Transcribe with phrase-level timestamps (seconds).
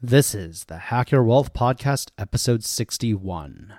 [0.00, 3.74] This is the Hack Your Wealth Podcast, episode 61.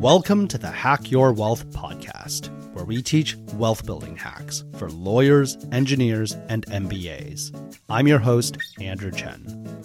[0.00, 5.58] Welcome to the Hack Your Wealth Podcast, where we teach wealth building hacks for lawyers,
[5.72, 7.52] engineers, and MBAs.
[7.88, 9.82] I'm your host, Andrew Chen.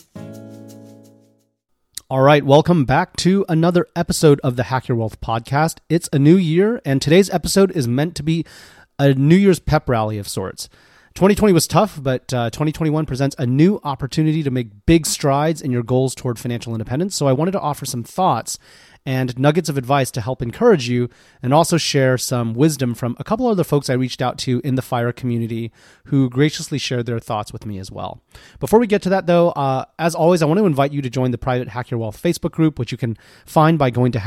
[2.07, 5.77] All right, welcome back to another episode of the Hack Your Wealth Podcast.
[5.89, 8.45] It's a new year, and today's episode is meant to be
[9.01, 10.69] a New Year's pep rally of sorts.
[11.15, 15.71] 2020 was tough, but uh, 2021 presents a new opportunity to make big strides in
[15.71, 17.15] your goals toward financial independence.
[17.15, 18.59] So I wanted to offer some thoughts
[19.03, 21.09] and nuggets of advice to help encourage you
[21.41, 24.75] and also share some wisdom from a couple other folks I reached out to in
[24.75, 25.71] the FIRE community
[26.05, 28.21] who graciously shared their thoughts with me as well.
[28.59, 31.09] Before we get to that, though, uh, as always, I want to invite you to
[31.09, 34.19] join the private Hack Your Wealth Facebook group, which you can find by going to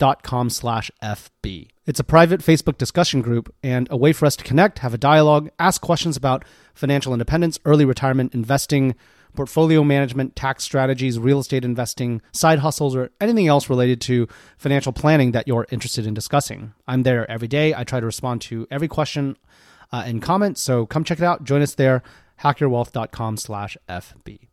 [0.00, 1.68] hackyourwealth.com slash FB.
[1.86, 4.98] It's a private Facebook discussion group and a way for us to connect, have a
[4.98, 6.44] dialogue, ask questions about
[6.74, 8.94] financial independence, early retirement, investing,
[9.34, 14.92] portfolio management, tax strategies, real estate investing, side hustles, or anything else related to financial
[14.92, 16.72] planning that you're interested in discussing.
[16.86, 17.74] I'm there every day.
[17.74, 19.36] I try to respond to every question
[19.92, 20.56] uh, and comment.
[20.56, 21.44] So come check it out.
[21.44, 22.02] Join us there,
[22.42, 24.48] hackyourwealth.com slash FB.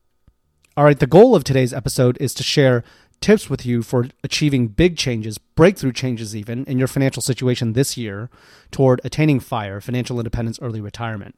[0.76, 2.84] All right, the goal of today's episode is to share
[3.22, 7.96] tips with you for achieving big changes, breakthrough changes even, in your financial situation this
[7.96, 8.30] year
[8.72, 11.36] toward attaining FIRE, financial independence, early retirement.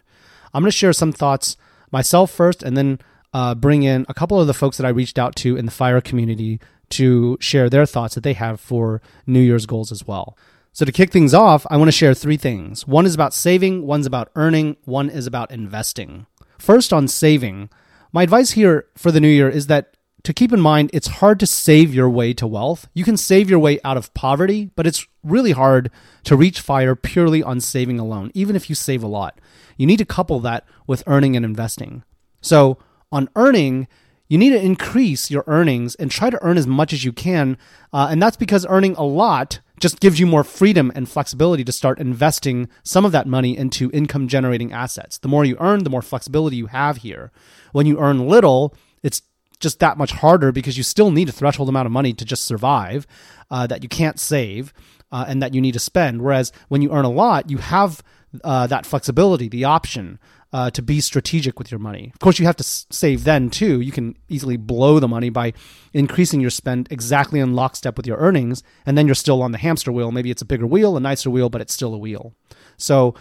[0.53, 1.57] I'm going to share some thoughts
[1.91, 2.99] myself first and then
[3.33, 5.71] uh, bring in a couple of the folks that I reached out to in the
[5.71, 10.37] FIRE community to share their thoughts that they have for New Year's goals as well.
[10.71, 12.87] So, to kick things off, I want to share three things.
[12.87, 16.25] One is about saving, one's about earning, one is about investing.
[16.57, 17.69] First, on saving,
[18.11, 21.39] my advice here for the new year is that to keep in mind it's hard
[21.41, 22.87] to save your way to wealth.
[22.93, 25.91] You can save your way out of poverty, but it's really hard
[26.23, 29.39] to reach fire purely on saving alone, even if you save a lot.
[29.77, 32.03] You need to couple that with earning and investing.
[32.41, 32.77] So,
[33.11, 33.87] on earning,
[34.27, 37.57] you need to increase your earnings and try to earn as much as you can.
[37.91, 41.71] Uh, and that's because earning a lot just gives you more freedom and flexibility to
[41.71, 45.17] start investing some of that money into income generating assets.
[45.17, 47.31] The more you earn, the more flexibility you have here.
[47.73, 49.21] When you earn little, it's
[49.63, 52.43] just that much harder because you still need a threshold amount of money to just
[52.43, 53.07] survive
[53.49, 54.73] uh, that you can't save
[55.11, 56.21] uh, and that you need to spend.
[56.21, 58.03] Whereas when you earn a lot, you have
[58.43, 60.19] uh, that flexibility, the option
[60.51, 62.11] uh, to be strategic with your money.
[62.13, 63.81] Of course, you have to s- save then too.
[63.81, 65.53] You can easily blow the money by
[65.93, 69.57] increasing your spend exactly in lockstep with your earnings, and then you're still on the
[69.57, 70.11] hamster wheel.
[70.11, 72.35] Maybe it's a bigger wheel, a nicer wheel, but it's still a wheel.
[72.77, 73.15] So,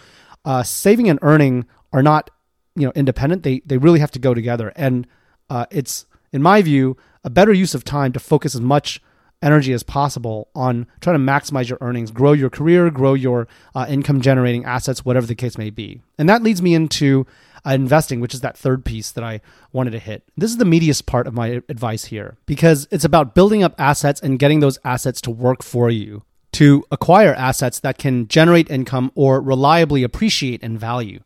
[0.45, 2.29] uh, saving and earning are not
[2.75, 3.41] you know independent.
[3.43, 5.07] They they really have to go together, and
[5.49, 9.01] uh, it's in my view a better use of time to focus as much
[9.41, 13.85] energy as possible on trying to maximize your earnings, grow your career, grow your uh,
[13.87, 16.01] income generating assets, whatever the case may be.
[16.17, 17.27] And that leads me into
[17.65, 19.41] uh, investing, which is that third piece that I
[19.71, 20.23] wanted to hit.
[20.35, 24.21] This is the meatiest part of my advice here because it's about building up assets
[24.21, 26.23] and getting those assets to work for you.
[26.53, 31.21] To acquire assets that can generate income or reliably appreciate in value.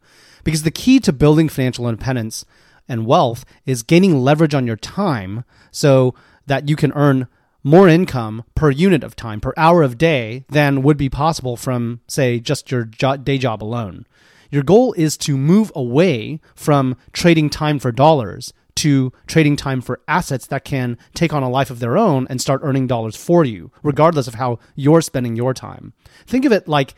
[0.45, 2.45] Because the key to building financial independence
[2.87, 6.15] and wealth is gaining leverage on your time so
[6.45, 7.27] that you can earn
[7.63, 11.99] more income per unit of time, per hour of day, than would be possible from,
[12.07, 14.05] say, just your jo- day job alone.
[14.49, 19.99] Your goal is to move away from trading time for dollars to trading time for
[20.07, 23.43] assets that can take on a life of their own and start earning dollars for
[23.43, 25.93] you, regardless of how you're spending your time.
[26.27, 26.93] Think of it like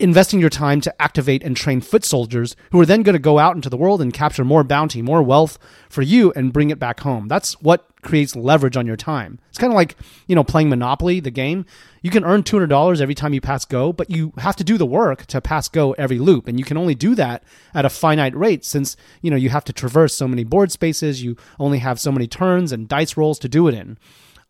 [0.00, 3.38] investing your time to activate and train foot soldiers who are then going to go
[3.38, 6.78] out into the world and capture more bounty, more wealth for you and bring it
[6.78, 7.26] back home.
[7.26, 9.40] That's what creates leverage on your time.
[9.48, 9.96] It's kind of like,
[10.28, 11.66] you know, playing Monopoly, the game.
[12.00, 14.86] You can earn $200 every time you pass go, but you have to do the
[14.86, 16.46] work to pass go every loop.
[16.46, 17.42] And you can only do that
[17.74, 21.24] at a finite rate since, you know, you have to traverse so many board spaces.
[21.24, 23.98] You only have so many turns and dice rolls to do it in.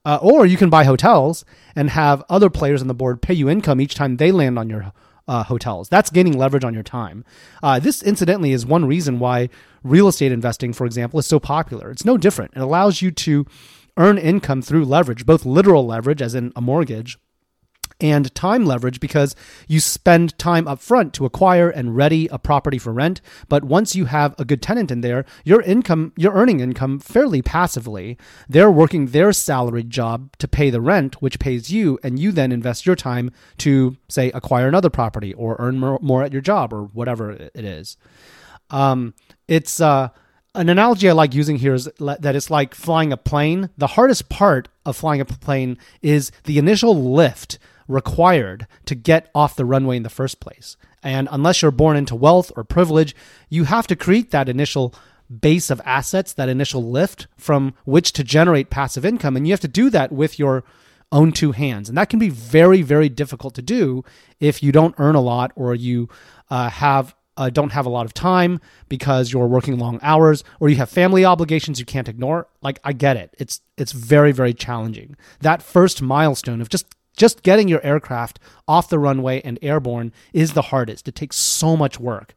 [0.04, 1.44] Uh, or you can buy hotels
[1.75, 4.70] and have other players on the board pay you income each time they land on
[4.70, 4.92] your
[5.28, 5.89] uh, hotels.
[5.89, 7.25] That's gaining leverage on your time.
[7.62, 9.51] Uh, this, incidentally, is one reason why
[9.84, 11.91] real estate investing, for example, is so popular.
[11.91, 12.53] It's no different.
[12.57, 13.47] It allows you to
[13.97, 17.19] earn income through leverage, both literal leverage, as in a mortgage,
[18.00, 19.34] and time leverage because
[19.66, 23.21] you spend time up front to acquire and ready a property for rent.
[23.48, 27.42] But once you have a good tenant in there, your income, you're earning income fairly
[27.42, 28.16] passively.
[28.48, 32.53] They're working their salaried job to pay the rent, which pays you, and you then
[32.53, 36.72] invest your time to, say, acquire another property or earn more, more at your job
[36.72, 37.97] or whatever it is.
[38.71, 39.15] Um,
[39.48, 40.10] it's uh,
[40.54, 43.71] an analogy I like using here is that it's like flying a plane.
[43.78, 47.59] The hardest part of flying a plane is the initial lift
[47.89, 50.77] required to get off the runway in the first place.
[51.03, 53.17] And unless you're born into wealth or privilege,
[53.49, 54.95] you have to create that initial
[55.41, 59.37] base of assets, that initial lift from which to generate passive income.
[59.37, 60.65] And you have to do that with your
[61.13, 61.89] own two hands.
[61.89, 64.05] And that can be very, very difficult to do
[64.41, 66.09] if you don't earn a lot or you
[66.51, 70.69] uh, have uh, don't have a lot of time because you're working long hours or
[70.69, 74.53] you have family obligations you can't ignore like i get it it's it's very very
[74.53, 76.87] challenging that first milestone of just
[77.18, 81.09] just getting your aircraft off the runway and airborne is the hardest.
[81.09, 82.34] It takes so much work.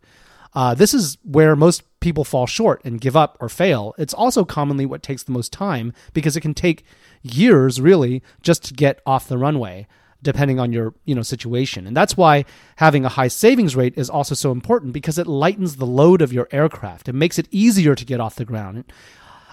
[0.53, 3.93] Uh, this is where most people fall short and give up or fail.
[3.97, 6.83] It's also commonly what takes the most time because it can take
[7.21, 9.87] years, really, just to get off the runway
[10.23, 11.87] depending on your you know situation.
[11.87, 12.45] And that's why
[12.75, 16.33] having a high savings rate is also so important because it lightens the load of
[16.33, 17.07] your aircraft.
[17.07, 18.91] It makes it easier to get off the ground.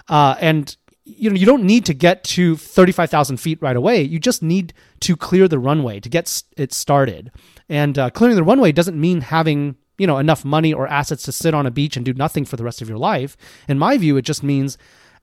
[0.07, 0.75] Uh, and
[1.17, 4.01] you know you don't need to get to 35000 feet right away.
[4.01, 7.31] You just need to clear the runway to get it started.
[7.67, 11.31] And uh, clearing the runway doesn't mean having you know enough money or assets to
[11.31, 13.35] sit on a beach and do nothing for the rest of your life.
[13.67, 14.77] In my view it just means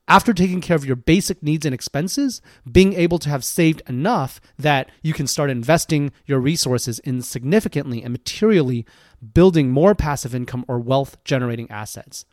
[0.08, 2.40] after taking care of your basic needs and expenses
[2.70, 8.02] being able to have saved enough that you can start investing your resources in significantly
[8.02, 8.86] and materially
[9.34, 12.24] building more passive income or wealth generating assets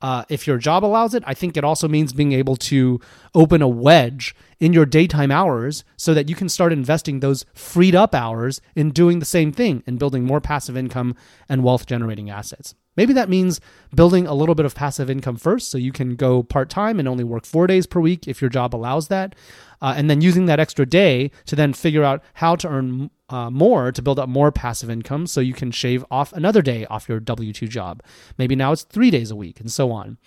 [0.00, 3.00] uh, if your job allows it, I think it also means being able to
[3.34, 7.94] open a wedge in your daytime hours so that you can start investing those freed
[7.94, 11.16] up hours in doing the same thing and building more passive income
[11.48, 12.74] and wealth generating assets.
[12.98, 13.60] Maybe that means
[13.94, 17.06] building a little bit of passive income first so you can go part time and
[17.06, 19.36] only work four days per week if your job allows that.
[19.80, 23.50] Uh, and then using that extra day to then figure out how to earn uh,
[23.50, 27.08] more to build up more passive income so you can shave off another day off
[27.08, 28.02] your W 2 job.
[28.36, 30.18] Maybe now it's three days a week and so on.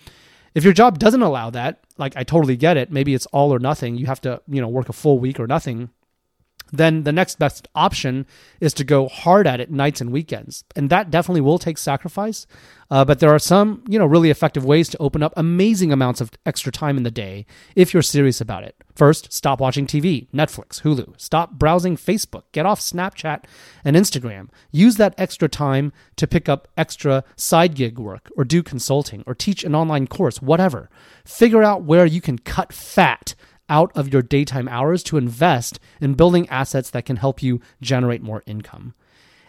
[0.54, 3.58] If your job doesn't allow that, like I totally get it, maybe it's all or
[3.58, 3.96] nothing.
[3.98, 5.90] You have to, you know, work a full week or nothing
[6.72, 8.26] then the next best option
[8.60, 10.64] is to go hard at it nights and weekends.
[10.74, 12.46] And that definitely will take sacrifice.
[12.90, 16.20] Uh, but there are some, you know, really effective ways to open up amazing amounts
[16.20, 18.76] of extra time in the day if you're serious about it.
[18.94, 21.18] First, stop watching TV, Netflix, Hulu.
[21.18, 22.42] Stop browsing Facebook.
[22.52, 23.44] Get off Snapchat
[23.84, 24.48] and Instagram.
[24.70, 29.34] Use that extra time to pick up extra side gig work or do consulting or
[29.34, 30.90] teach an online course, whatever.
[31.24, 33.34] Figure out where you can cut fat
[33.72, 38.22] out of your daytime hours to invest in building assets that can help you generate
[38.22, 38.94] more income.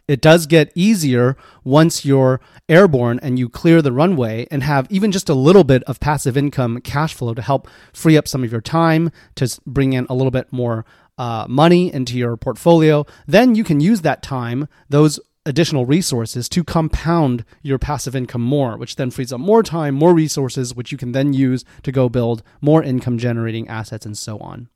[0.08, 5.12] It does get easier once you're airborne and you clear the runway and have even
[5.12, 8.52] just a little bit of passive income cash flow to help free up some of
[8.52, 10.86] your time to bring in a little bit more
[11.18, 13.06] uh, money into your portfolio.
[13.28, 18.78] Then you can use that time, those additional resources to compound your passive income more,
[18.78, 22.10] which then frees up more time, more resources, which you can then use to go
[22.10, 24.70] build more income generating assets and so on.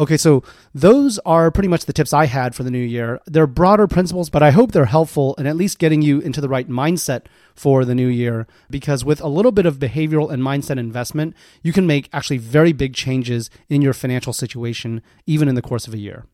[0.00, 3.20] Okay, so those are pretty much the tips I had for the new year.
[3.26, 6.48] They're broader principles, but I hope they're helpful in at least getting you into the
[6.48, 7.22] right mindset
[7.56, 8.46] for the new year.
[8.70, 12.72] Because with a little bit of behavioral and mindset investment, you can make actually very
[12.72, 16.26] big changes in your financial situation, even in the course of a year.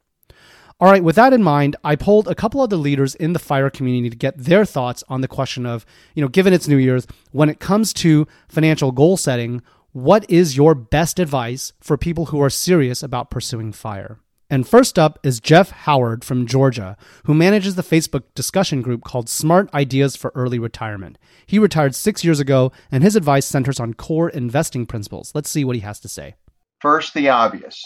[0.81, 3.39] All right, with that in mind, I polled a couple of the leaders in the
[3.39, 6.77] fire community to get their thoughts on the question of, you know, given it's New
[6.77, 9.63] Year's, when it comes to financial goal setting,
[9.93, 14.19] what is your best advice for people who are serious about pursuing fire?
[14.51, 19.29] And first up is Jeff Howard from Georgia, who manages the Facebook discussion group called
[19.29, 21.19] Smart Ideas for Early Retirement.
[21.47, 25.31] He retired six years ago, and his advice centers on core investing principles.
[25.35, 26.35] Let's see what he has to say.
[26.81, 27.81] First, the obvious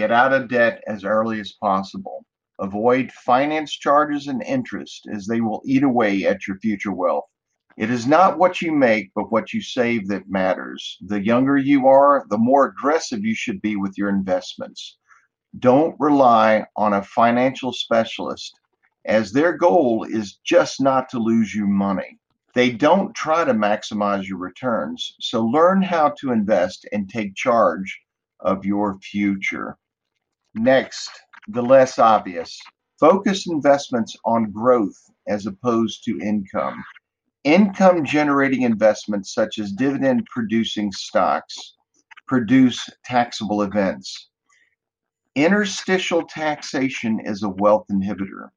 [0.00, 2.24] Get out of debt as early as possible.
[2.58, 7.26] Avoid finance charges and interest as they will eat away at your future wealth.
[7.76, 10.96] It is not what you make, but what you save that matters.
[11.02, 14.96] The younger you are, the more aggressive you should be with your investments.
[15.58, 18.58] Don't rely on a financial specialist,
[19.04, 22.18] as their goal is just not to lose you money.
[22.54, 28.00] They don't try to maximize your returns, so learn how to invest and take charge
[28.40, 29.76] of your future.
[30.54, 31.10] Next,
[31.48, 32.58] the less obvious.
[32.98, 36.82] Focus investments on growth as opposed to income.
[37.44, 41.74] Income generating investments such as dividend producing stocks
[42.26, 44.30] produce taxable events.
[45.36, 48.48] Interstitial taxation is a wealth inhibitor.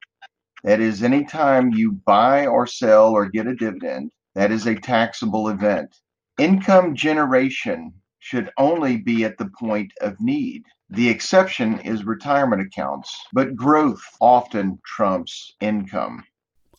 [0.64, 5.48] That is, anytime you buy or sell or get a dividend, that is a taxable
[5.48, 5.94] event.
[6.38, 7.92] Income generation
[8.24, 10.64] should only be at the point of need.
[10.88, 16.24] The exception is retirement accounts, but growth often trumps income.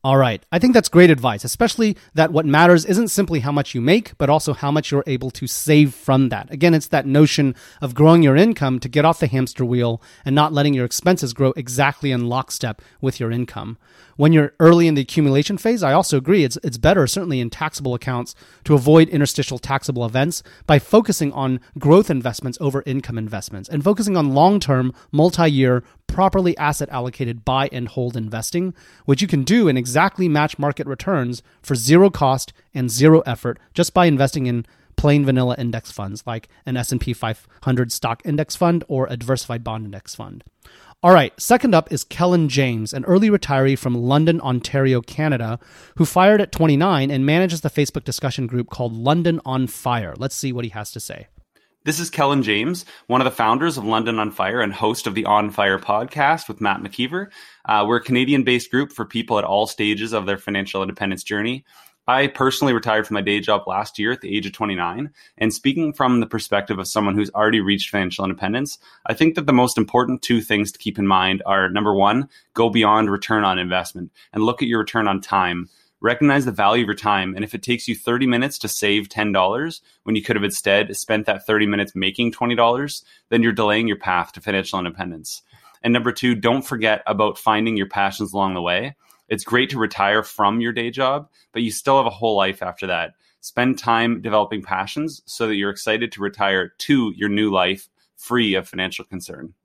[0.06, 0.46] All right.
[0.52, 4.16] I think that's great advice, especially that what matters isn't simply how much you make,
[4.20, 6.52] but also how much you're able to save from that.
[6.52, 10.36] Again, it's that notion of growing your income to get off the hamster wheel and
[10.36, 13.80] not letting your expenses grow exactly in lockstep with your income.
[14.16, 17.50] When you're early in the accumulation phase, I also agree it's, it's better, certainly in
[17.50, 18.36] taxable accounts,
[18.66, 24.16] to avoid interstitial taxable events by focusing on growth investments over income investments and focusing
[24.16, 25.84] on long term, multi year,
[26.16, 30.88] properly asset allocated buy and hold investing, which you can do and exactly match market
[30.88, 36.24] returns for zero cost and zero effort just by investing in plain vanilla index funds
[36.26, 40.46] like an S&P 500 stock index fund or a diversified bond index fund.
[41.04, 45.60] All right, second up is Kellen James, an early retiree from London, Ontario, Canada,
[45.98, 50.14] who fired at 29 and manages the Facebook discussion group called London on Fire.
[50.18, 51.28] Let's see what he has to say.
[51.86, 55.13] This is Kellen James, one of the founders of London on Fire and host of
[55.13, 57.27] the On Fire podcast with Matt McKeever.
[57.65, 61.22] Uh, we're a Canadian based group for people at all stages of their financial independence
[61.22, 61.63] journey.
[62.08, 65.12] I personally retired from my day job last year at the age of 29.
[65.38, 69.46] And speaking from the perspective of someone who's already reached financial independence, I think that
[69.46, 73.44] the most important two things to keep in mind are number one, go beyond return
[73.44, 75.70] on investment and look at your return on time
[76.06, 77.34] recognize the value of your time.
[77.36, 80.96] And if it takes you 30 minutes to save $10 when you could have instead
[80.96, 85.42] spent that 30 minutes making $20, then you're delaying your path to financial independence.
[85.82, 88.96] And number two, don't forget about finding your passions along the way.
[89.30, 92.62] It's great to retire from your day job, but you still have a whole life
[92.62, 93.14] after that.
[93.42, 98.54] Spend time developing passions so that you're excited to retire to your new life free
[98.54, 99.56] of financial concern.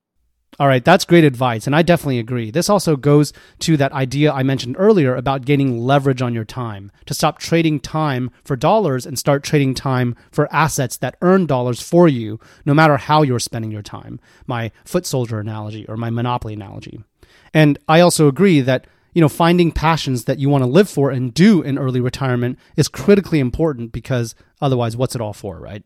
[0.61, 2.51] All right, that's great advice, and I definitely agree.
[2.51, 6.93] This also goes to that idea I mentioned earlier about gaining leverage on your time,
[7.07, 11.81] to stop trading time for dollars and start trading time for assets that earn dollars
[11.81, 14.21] for you, no matter how you're spending your time.
[14.47, 17.03] My foot soldier analogy or my monopoly analogy.
[17.55, 21.11] And I also agree that you know finding passions that you want to live for
[21.11, 25.83] and do in early retirement is critically important because otherwise what's it all for, right?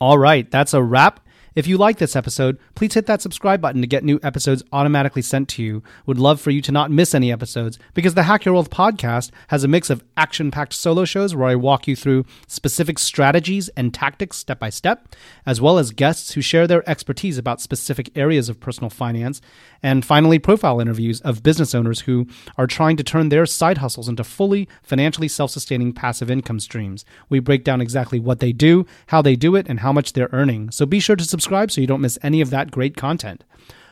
[0.00, 1.20] All right, that's a wrap
[1.56, 5.22] if you like this episode, please hit that subscribe button to get new episodes automatically
[5.22, 5.82] sent to you.
[6.04, 9.30] Would love for you to not miss any episodes because the Hack Your Wealth podcast
[9.48, 13.70] has a mix of action packed solo shows where I walk you through specific strategies
[13.70, 18.10] and tactics step by step, as well as guests who share their expertise about specific
[18.14, 19.40] areas of personal finance,
[19.82, 22.26] and finally, profile interviews of business owners who
[22.58, 27.06] are trying to turn their side hustles into fully financially self sustaining passive income streams.
[27.30, 30.28] We break down exactly what they do, how they do it, and how much they're
[30.32, 30.70] earning.
[30.70, 33.44] So be sure to subscribe subscribe so you don't miss any of that great content.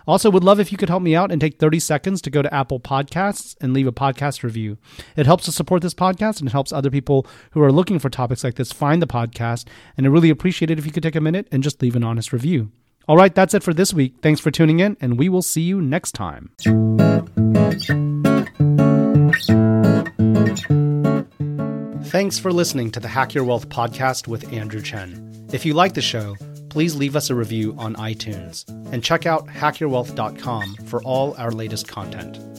[0.09, 2.43] Also, would love if you could help me out and take 30 seconds to go
[2.43, 4.77] to Apple Podcasts and leave a podcast review.
[5.17, 8.11] It helps to support this podcast and it helps other people who are looking for
[8.11, 9.69] topics like this find the podcast.
[9.97, 12.03] And I really appreciate it if you could take a minute and just leave an
[12.03, 12.73] honest review.
[13.07, 14.17] All right, that's it for this week.
[14.21, 16.51] Thanks for tuning in, and we will see you next time.
[22.05, 25.49] Thanks for listening to the Hack Your Wealth podcast with Andrew Chen.
[25.53, 26.37] If you like the show,
[26.75, 31.87] please leave us a review on iTunes and check out hackyourwealth.com for all our latest
[31.87, 32.54] content.